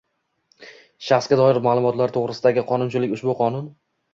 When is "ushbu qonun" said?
3.19-3.71